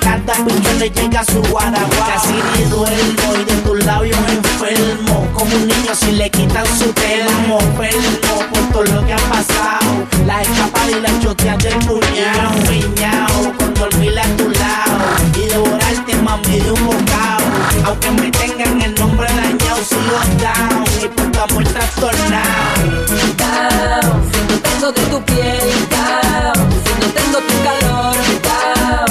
[0.00, 2.08] cada piñón le llega su guaraguao.
[2.08, 5.28] Casi ni duermo y de tus labios enfermo.
[5.34, 7.58] Como un niño si le quitan su termo.
[7.60, 10.06] Enfermo por todo lo que ha pasado.
[10.26, 12.50] La escapada y la chotea del puñado.
[12.68, 14.98] Piñao con dormir a tu lado.
[15.36, 17.44] Y devorarte, mami, de un bocado.
[17.86, 20.84] Aunque me tengan el nombre dañado, sigo down.
[21.02, 22.90] Y puta muerta tornado.
[23.36, 26.70] Down, si no tengo de tu piel, down.
[26.84, 29.09] Si no tengo tu calor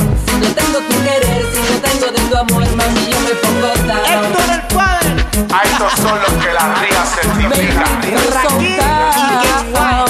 [0.50, 4.06] no tengo tu querer, si no tengo de tu amor, mami, yo me pongo down.
[4.06, 5.26] Héctor el padre.
[5.54, 7.86] A estos son los que la ría certifica.
[8.34, 8.80] Raquel
[9.42, 10.09] y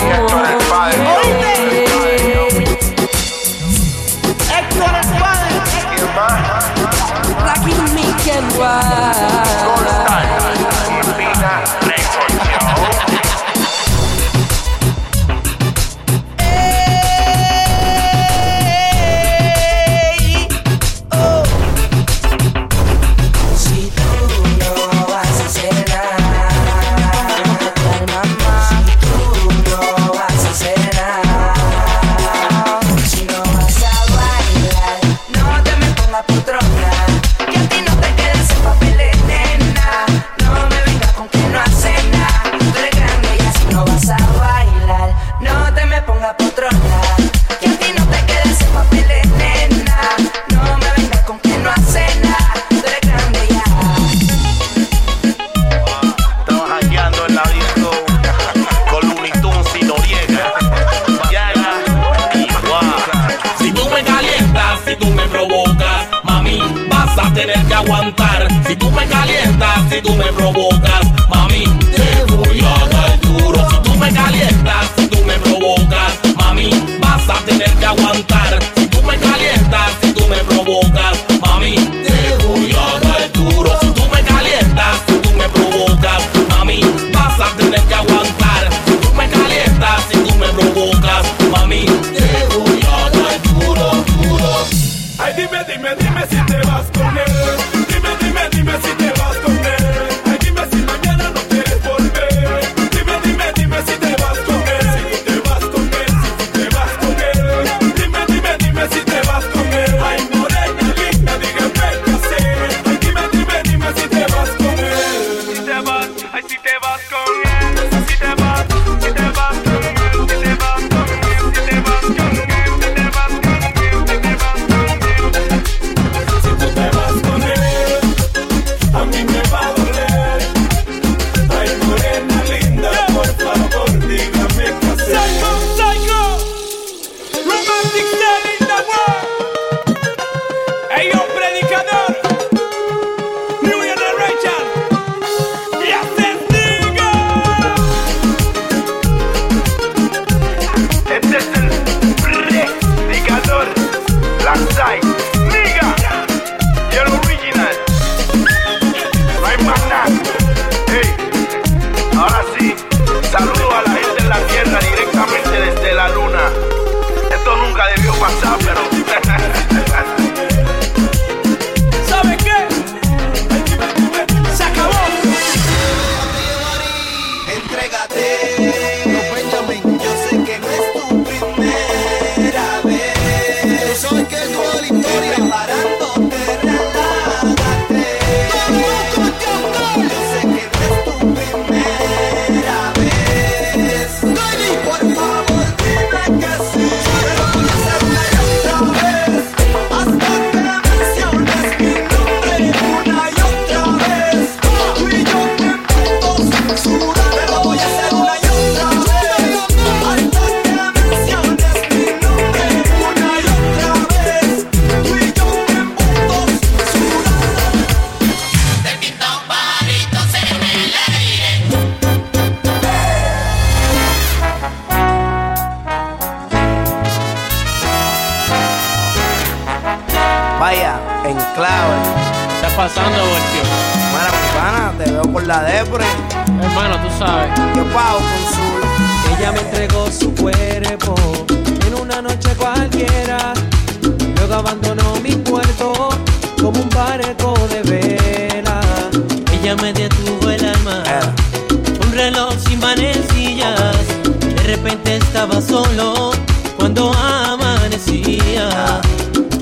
[252.31, 254.07] reloj sin manecillas,
[254.55, 256.31] de repente estaba solo
[256.77, 259.01] cuando amanecía.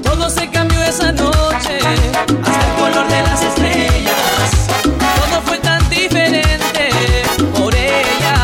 [0.03, 1.77] Todo se cambió esa noche,
[2.43, 4.49] hasta el color de las estrellas.
[4.84, 6.89] Todo fue tan diferente
[7.58, 8.36] por ella,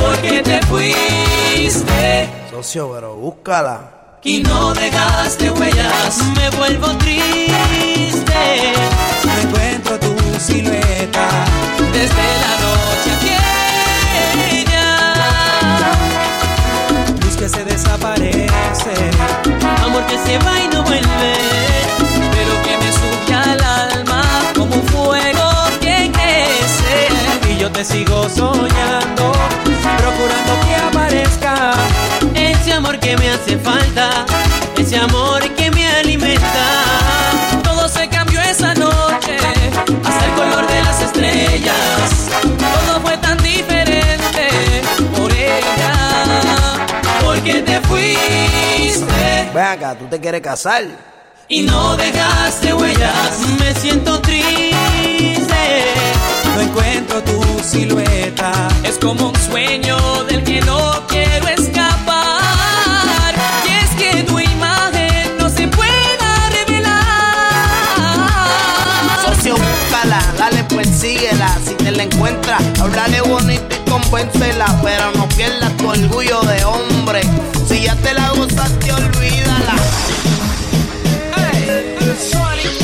[0.00, 3.80] porque te fuiste Socio, pero búscala.
[4.22, 6.22] y no dejaste huellas.
[6.36, 8.91] Me vuelvo triste.
[10.42, 11.28] Silueta.
[11.92, 14.86] Desde la noche aquella.
[17.22, 18.50] Luz que se desaparece.
[19.84, 21.34] Amor que se va y no vuelve.
[22.32, 24.22] Pero que me sube al alma
[24.56, 25.48] como un fuego
[25.80, 27.08] que crece.
[27.48, 29.32] Y yo te sigo soñando.
[29.98, 31.74] Procurando que aparezca.
[32.34, 34.26] Ese amor que me hace falta.
[34.76, 35.61] Ese amor que
[41.62, 44.82] Todo fue tan diferente
[45.16, 45.92] por ella.
[47.24, 49.50] Porque te fuiste.
[49.54, 50.84] Ven acá, ¿tú te quieres casar?
[51.52, 53.40] y no dejaste huellas.
[53.58, 54.74] Me siento triste.
[56.54, 58.52] No encuentro tu silueta.
[58.82, 61.61] Es como un sueño del que no quiero escapar.
[71.96, 74.66] La encuentras, háblale bonito y convéncela.
[74.82, 77.20] Pero no pierdas tu orgullo de hombre.
[77.68, 79.74] Si ya te la gozaste, olvídala.
[82.32, 82.81] Yo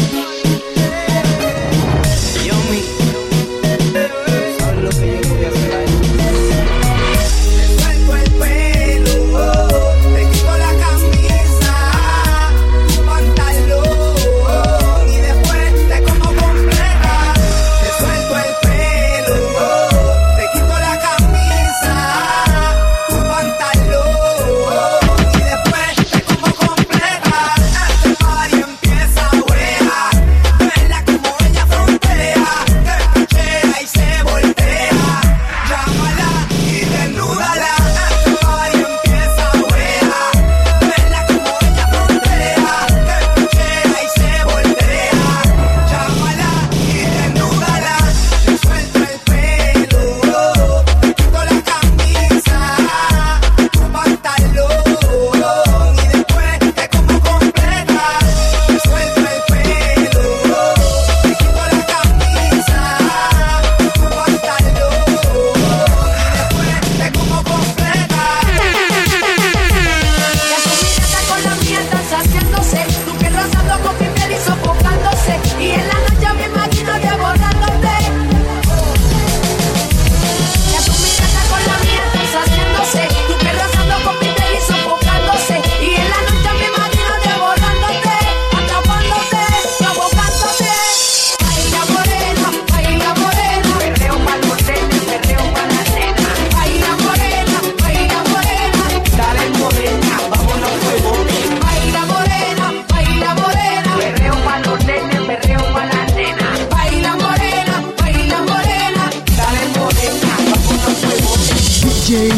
[112.08, 112.32] DJ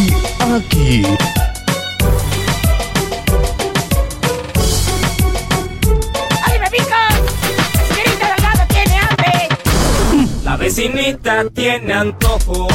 [0.56, 1.02] aquí.
[6.42, 7.08] ¡Ay, me pica!
[7.86, 9.48] ¡Señorita Delgado tiene hambre!
[10.42, 12.66] La vecinita tiene antojo,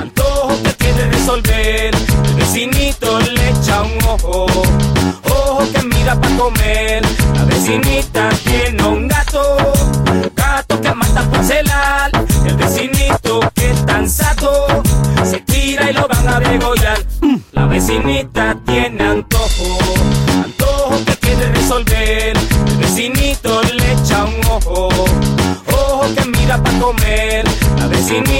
[0.00, 1.94] antojo que quiere resolver.
[1.96, 4.46] El vecinito le echa un ojo,
[5.24, 7.02] ojo que mira para comer.
[7.34, 9.56] La vecinita tiene un gato,
[10.36, 12.12] gato que mata por celar.
[12.46, 12.97] El vecinito
[15.92, 16.98] lo van a degollar.
[17.52, 19.78] La vecinita tiene antojo,
[20.44, 22.36] antojo que quiere resolver.
[22.36, 24.88] El vecinito le echa un ojo,
[25.66, 27.44] ojo que mira para comer.
[27.78, 28.37] La vecinita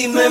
[0.00, 0.29] que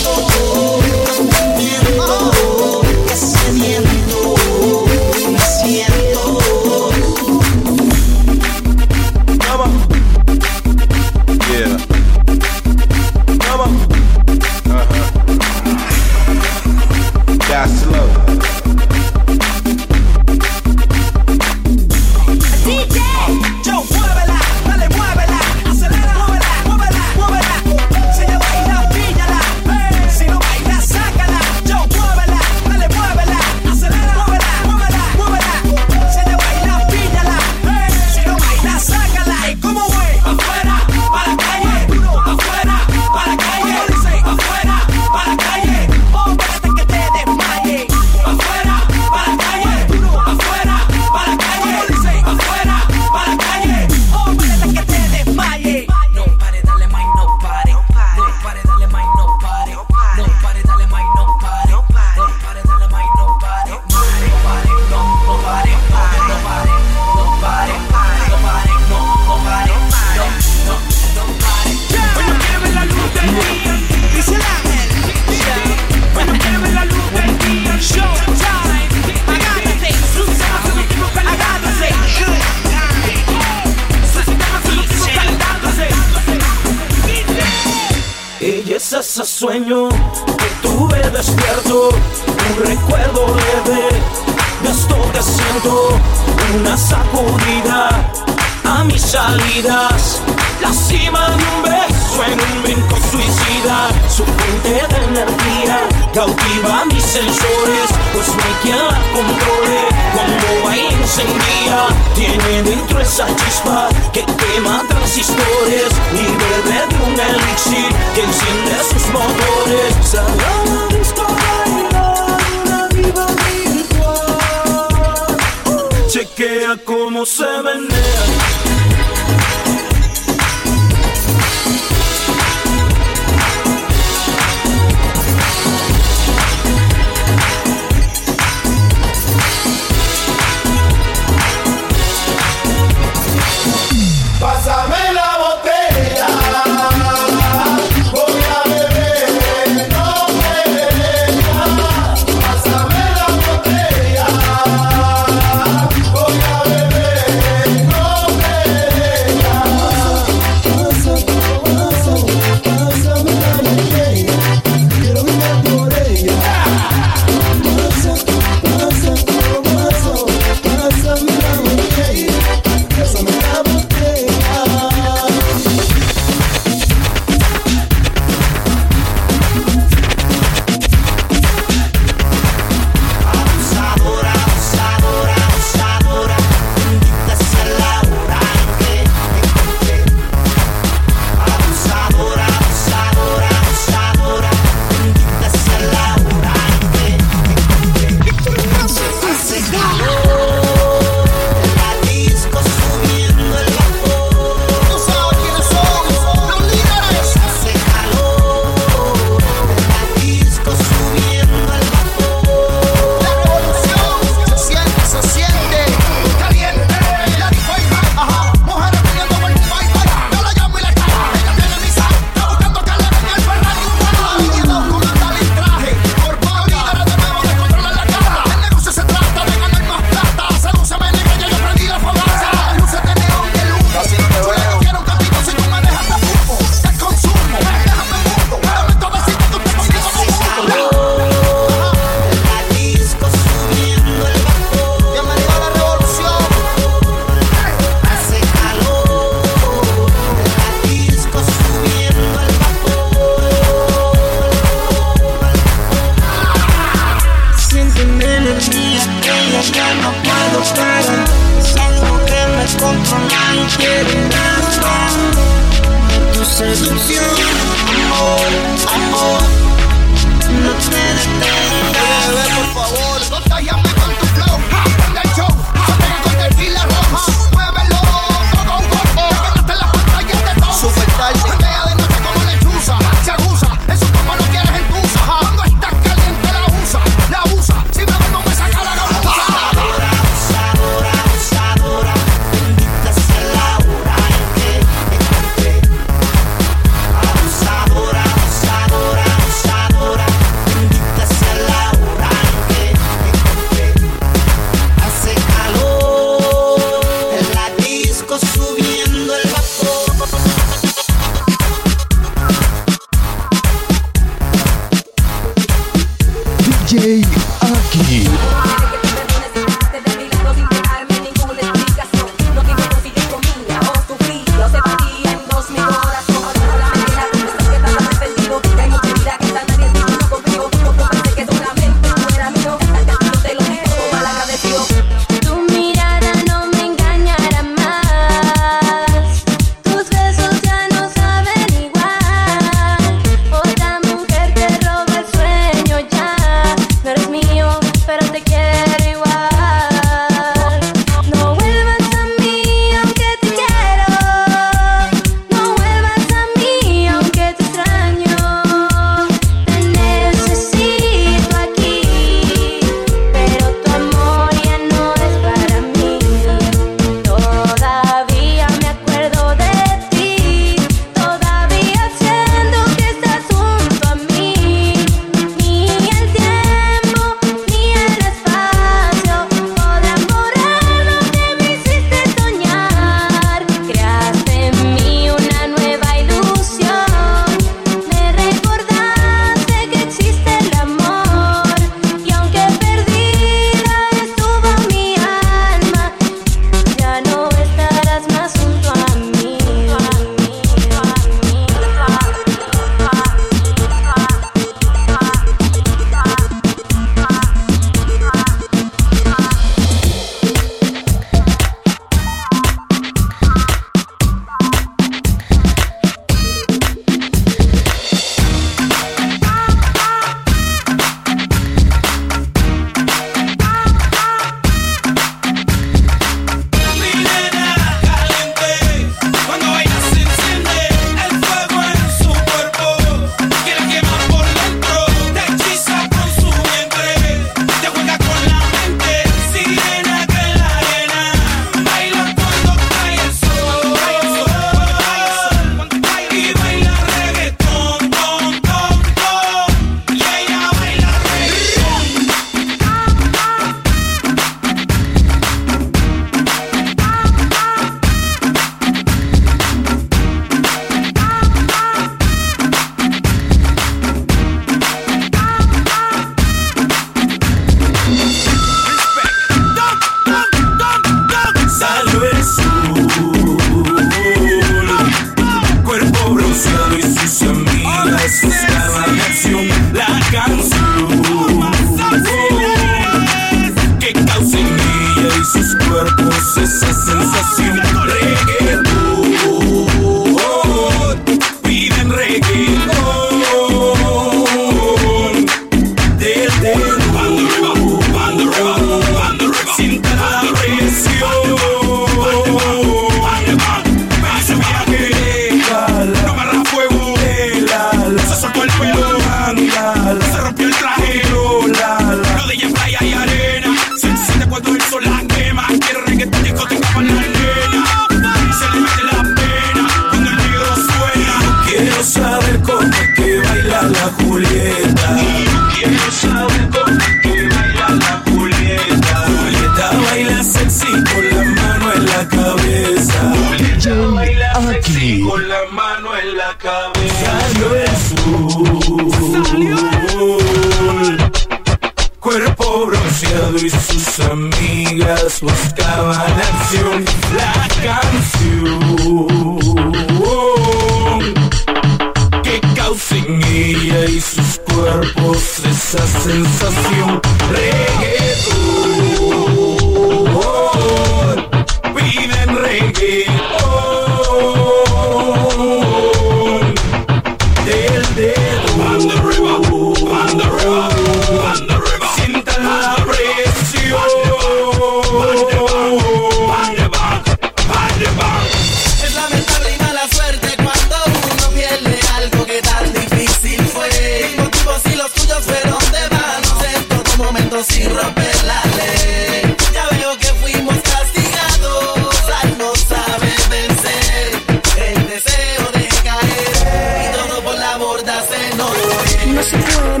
[599.43, 599.61] fue.
[599.61, 600.00] No se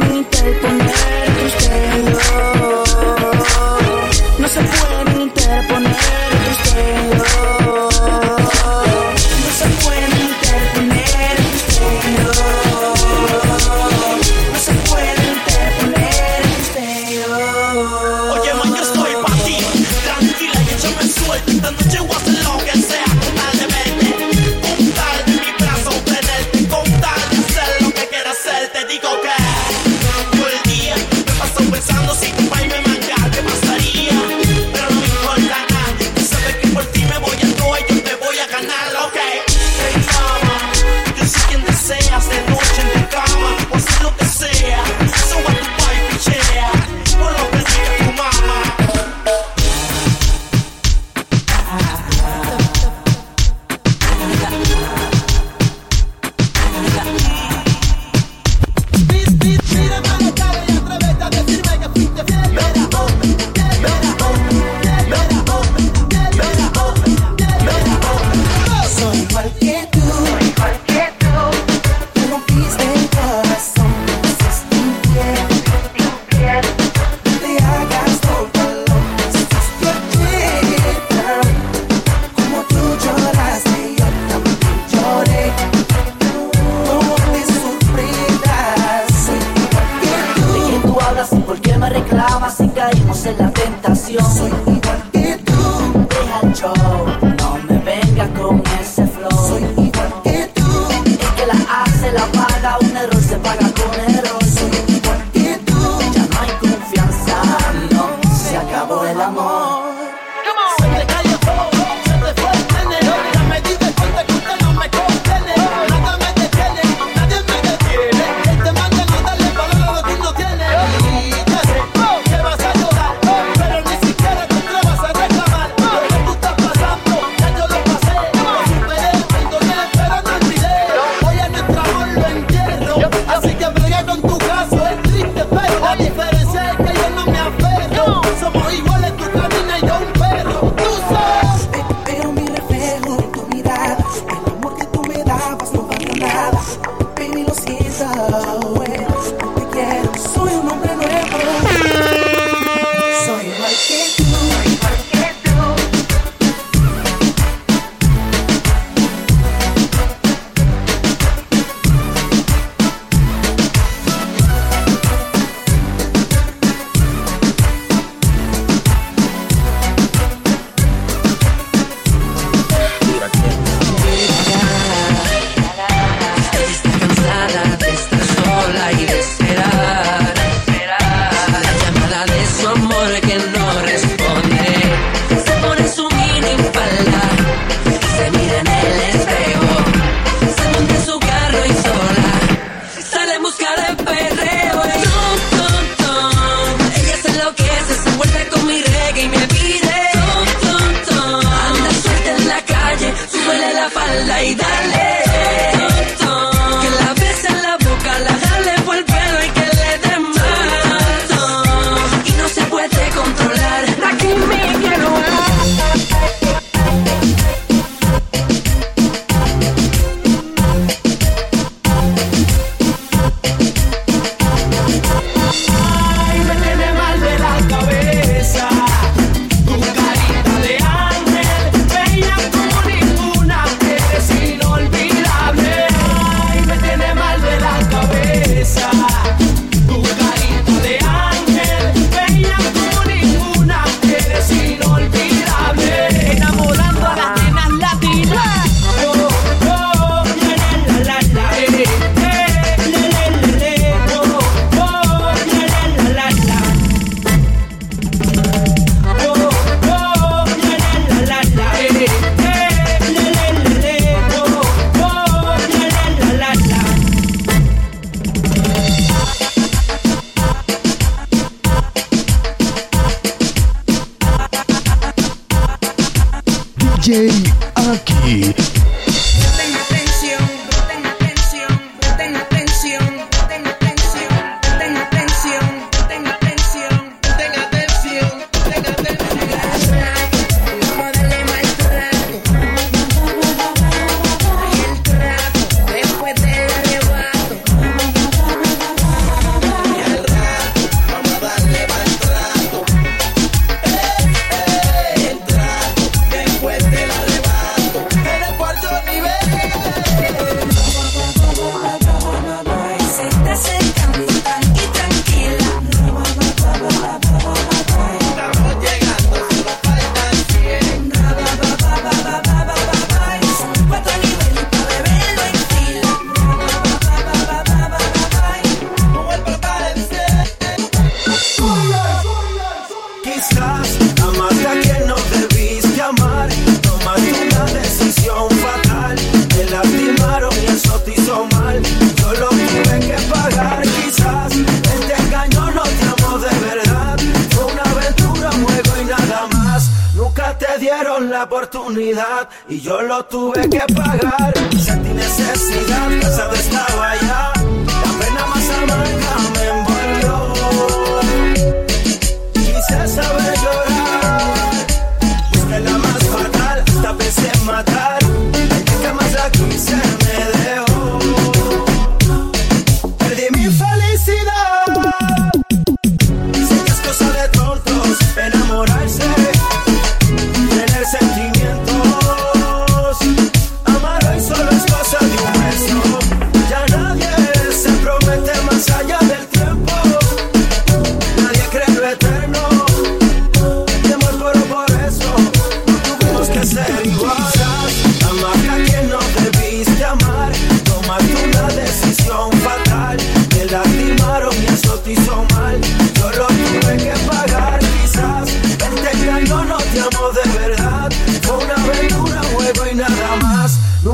[203.93, 204.70] falda y dale.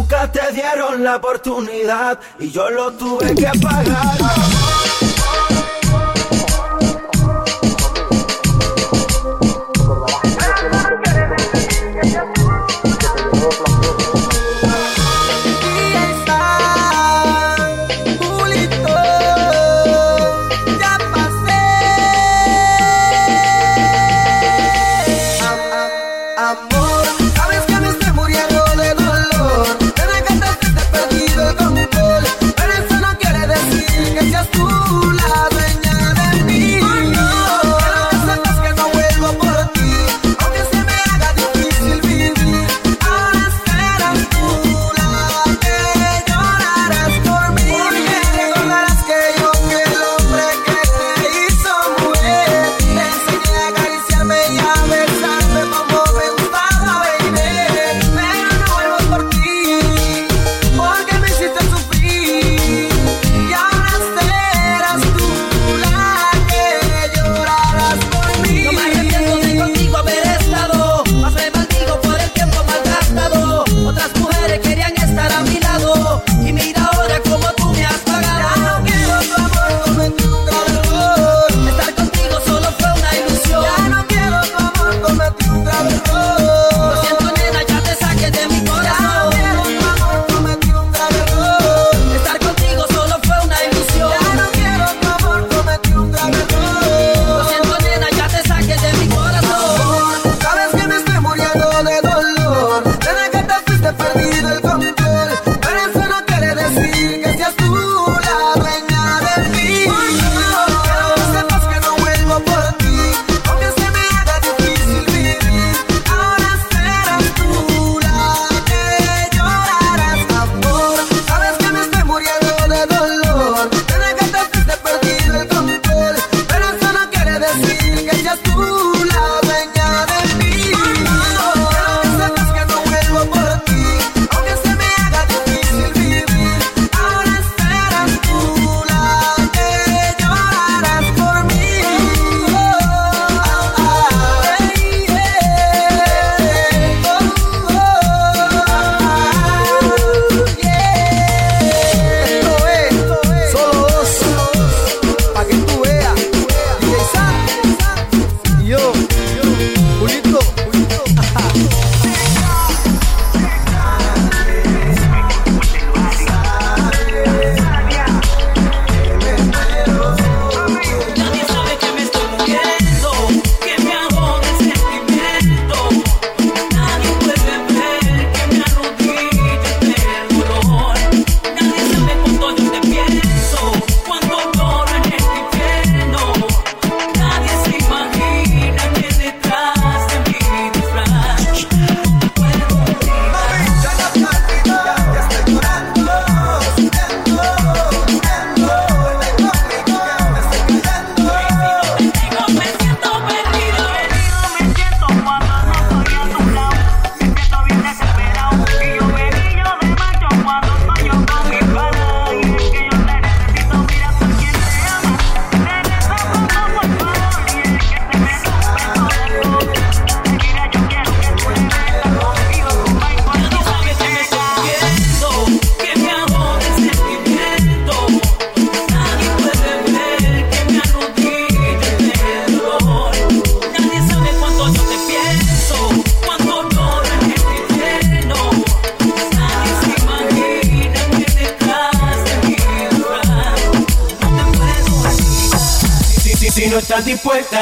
[0.10, 4.77] Nunca te dieron la oportunidad y yo lo tuve que pagar.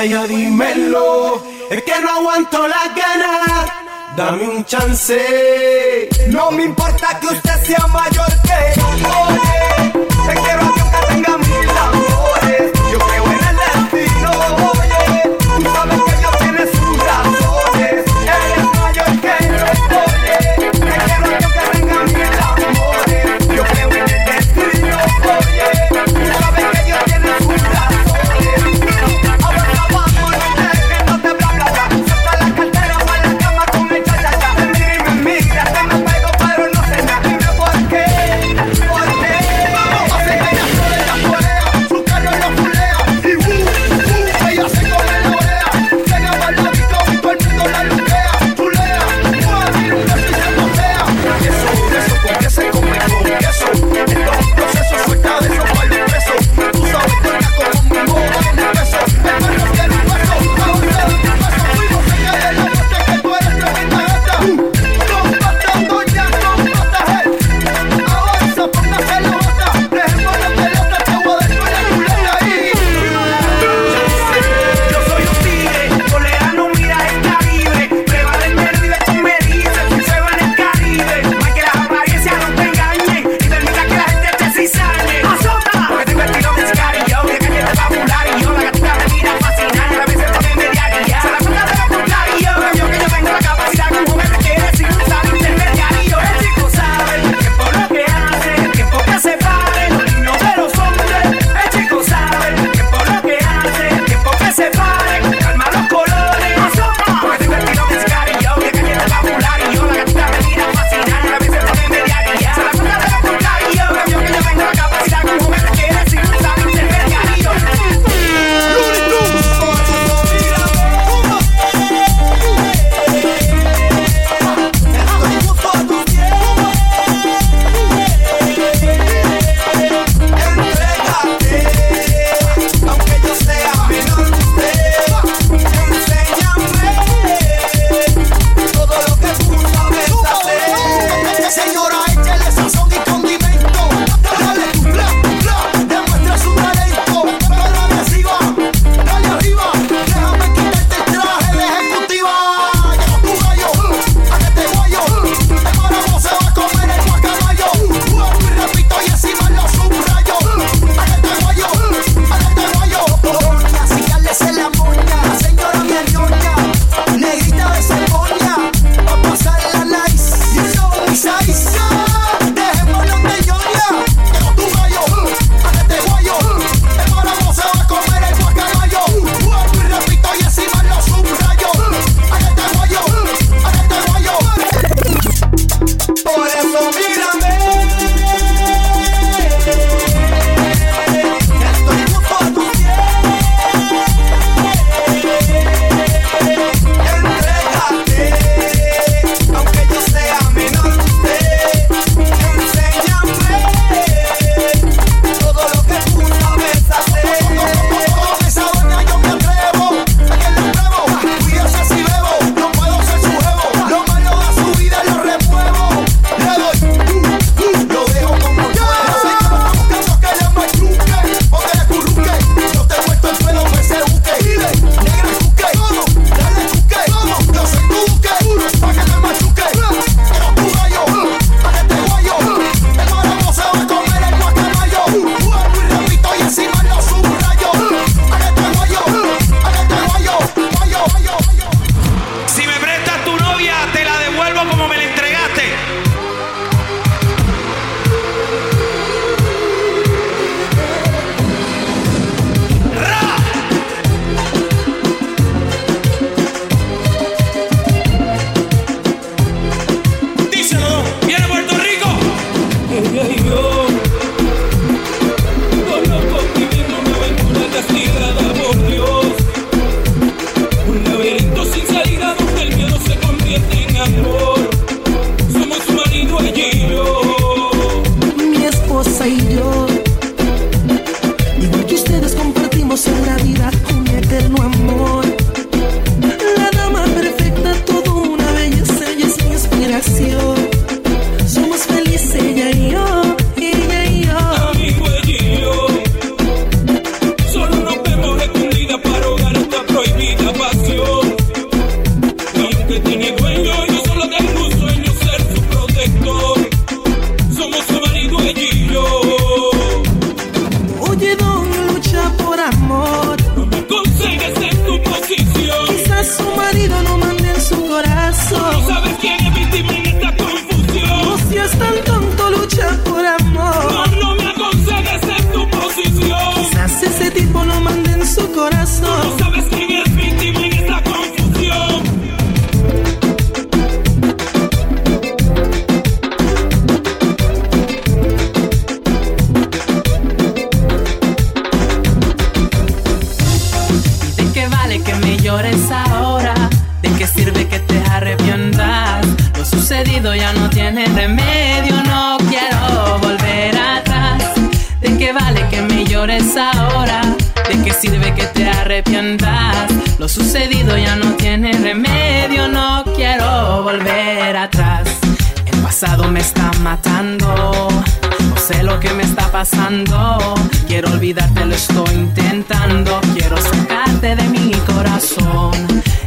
[0.09, 1.43] ya dímelo.
[1.69, 3.71] Es que no aguanto las ganas.
[4.15, 6.09] Dame un chance.
[6.29, 8.44] No me importa que usted sea mayor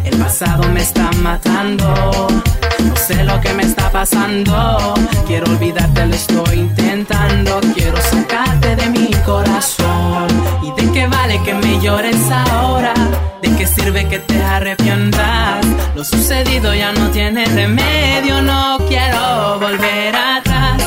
[0.05, 2.29] El pasado me está matando.
[2.79, 4.95] No sé lo que me está pasando.
[5.27, 7.61] Quiero olvidarte, lo estoy intentando.
[7.75, 10.29] Quiero sacarte de mi corazón.
[10.63, 12.95] ¿Y de qué vale que me llores ahora?
[13.43, 15.67] ¿De qué sirve que te arrepientas?
[15.97, 18.43] Lo sucedido ya no tiene remedio.
[18.43, 20.83] No quiero volver atrás.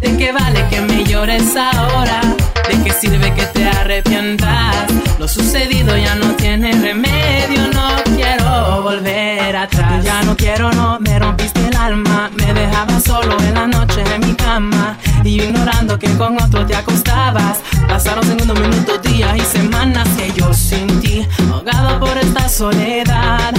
[0.00, 2.20] ¿De qué vale que me llores ahora?
[2.68, 5.07] ¿De qué sirve que te arrepientas?
[5.28, 10.02] Sucedido ya no tiene remedio, no quiero volver atrás.
[10.02, 12.30] Ya no quiero, no, me rompiste el alma.
[12.34, 14.96] Me dejabas solo en la noche en mi cama.
[15.22, 17.58] Y ignorando que con otro te acostabas.
[17.86, 23.52] Pasaron segundos, minutos, días y semanas que yo sin ti, ahogado por esta soledad.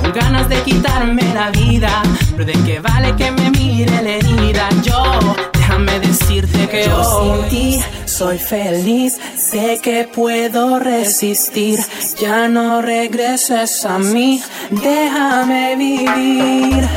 [0.00, 2.02] Con ganas de quitarme la vida.
[2.30, 4.68] Pero de qué vale que me mire la herida.
[4.82, 5.34] Yo,
[5.84, 11.78] déjame decirte que Yo sin ti soy feliz, sé que puedo resistir.
[12.20, 16.88] Ya no regreses a mí, déjame vivir.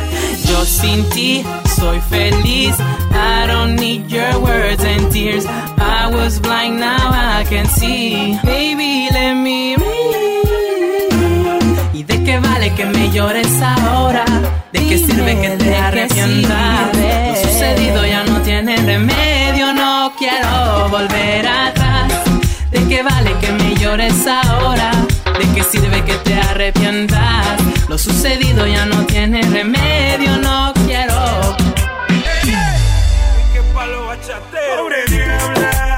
[0.46, 1.44] Yo sin ti
[1.76, 2.76] soy feliz.
[3.12, 5.46] I don't need your words and tears.
[5.78, 8.40] I was blind, now I can see.
[8.44, 10.14] Baby, let me read.
[11.94, 14.26] ¿Y de qué vale que me llores ahora?
[14.72, 16.98] ¿De qué sirve que te arrepientas?
[16.98, 22.12] Lo sucedido ya no tiene remedio, no quiero volver atrás.
[22.72, 24.92] ¿De qué vale que me llores ahora?
[25.40, 27.58] ¿De qué sirve que te arrepientas?
[27.88, 31.14] Lo sucedido ya no tiene remedio, no quiero.
[34.78, 35.93] Pobre diabla,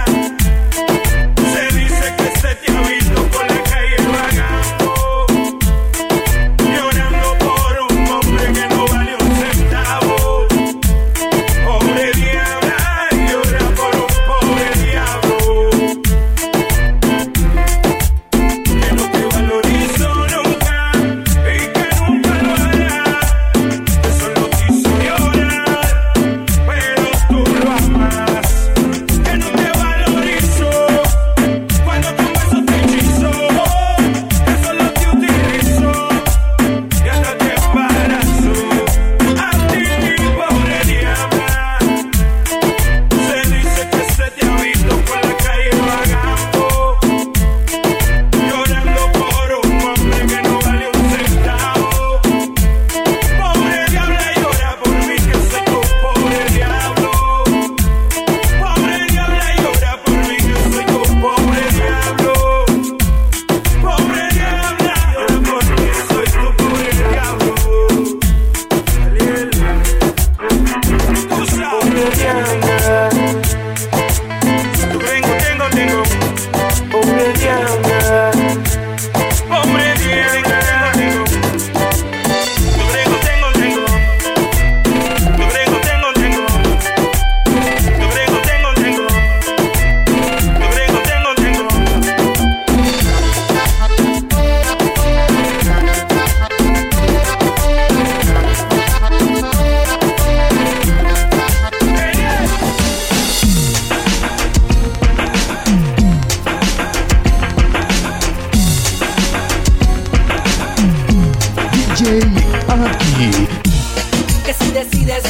[113.31, 115.23] Que si decides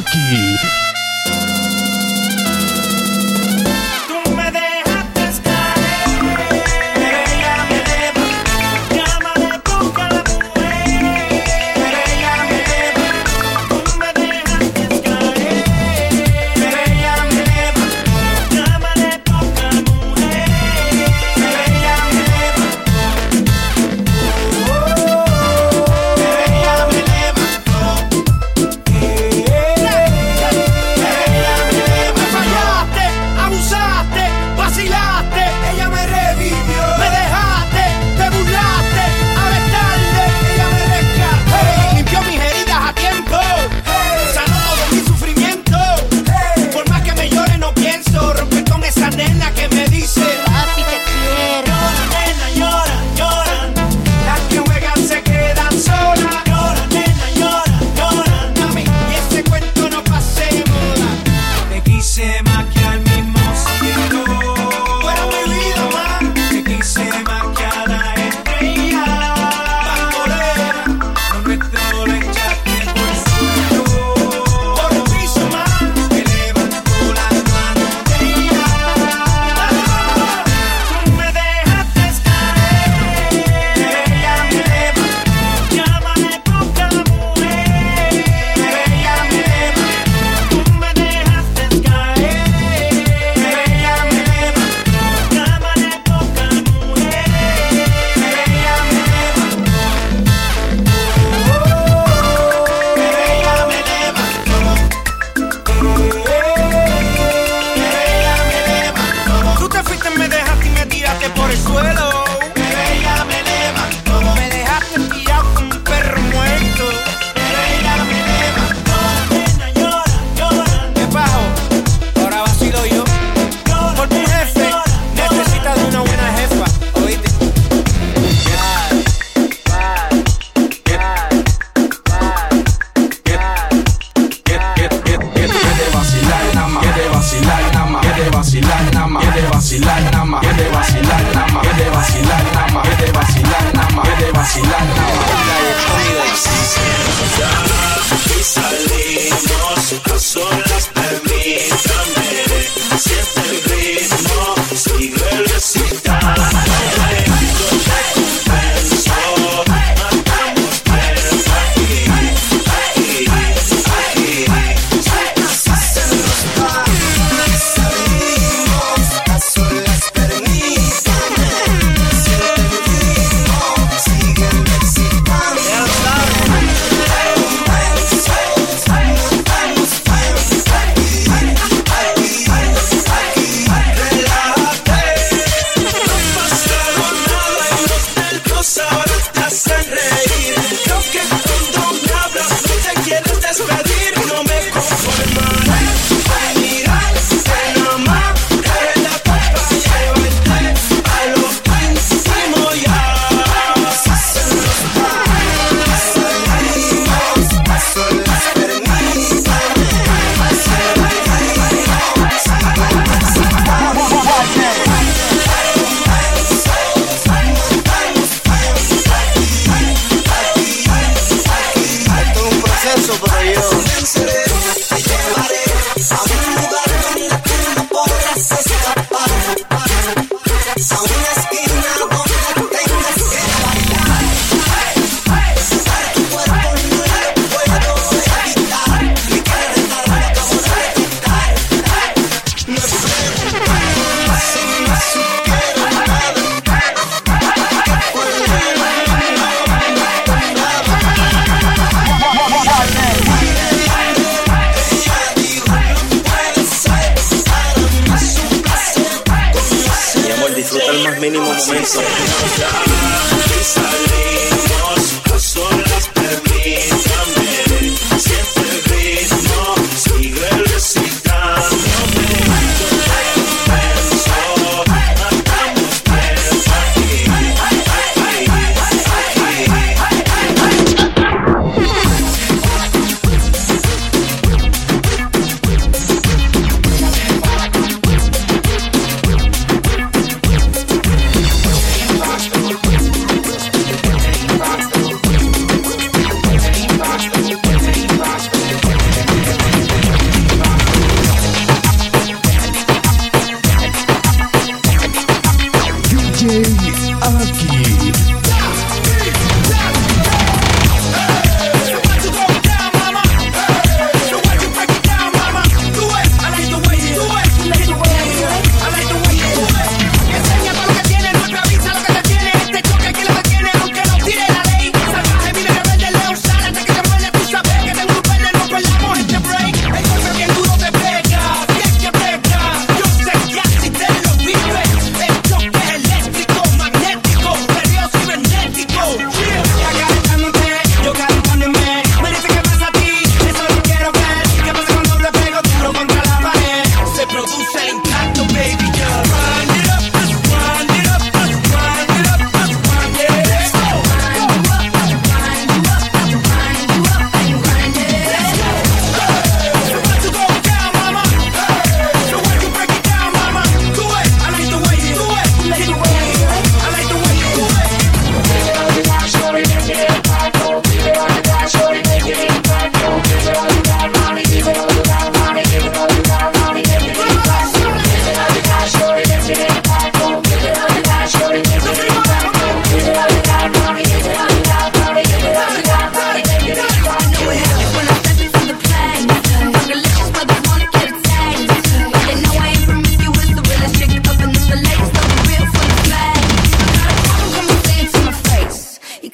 [0.00, 0.65] DJ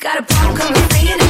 [0.03, 1.22] got a problem, come and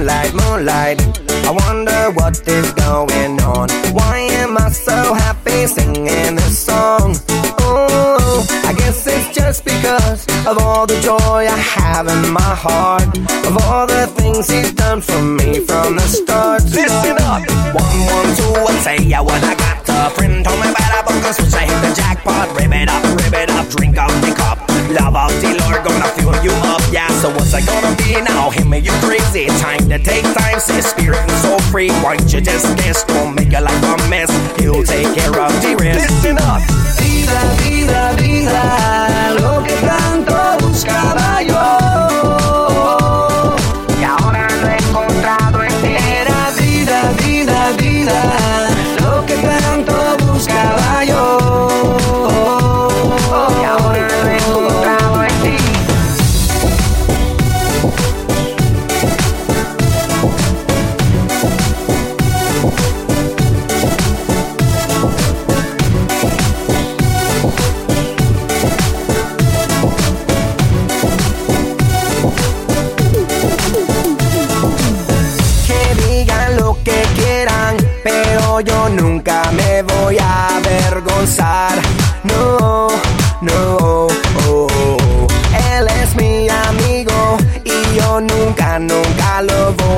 [0.00, 0.98] moonlight, moonlight.
[1.44, 3.68] I wonder what is going on.
[3.92, 7.16] Why am I so happy singing this song?
[7.60, 13.08] Oh, I guess it's just because of all the joy I have in my heart.
[13.46, 16.64] Of all the things he's done for me from the start.
[16.64, 17.42] Listen up!
[17.74, 19.80] One, one, two, and say I what I got.
[19.88, 22.48] A friend told me about a book, switch I hit the jackpot.
[22.56, 24.69] Rip it up, rip it up, drink out the cup.
[24.90, 27.06] Love of the Lord, gonna fill you up, yeah.
[27.20, 28.50] So what's I gonna be now?
[28.50, 29.46] Him make you crazy.
[29.62, 31.90] Time to take time, say spirit so free.
[32.02, 33.04] Why don't you just guess?
[33.04, 34.30] Don't make your life a mess.
[34.58, 36.10] He'll take care of the rest.
[36.10, 36.62] Listen up.
[36.98, 40.19] Vida, vida, vida, lo que tanto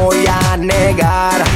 [0.03, 1.52] voy a negar.